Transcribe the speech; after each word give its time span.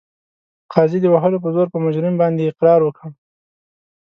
قاضي 0.73 0.99
د 1.01 1.05
وهلو 1.13 1.37
په 1.43 1.49
زور 1.55 1.67
په 1.73 1.77
مجرم 1.85 2.13
باندې 2.21 2.49
اقرار 2.51 2.79
وکړ. 2.83 3.09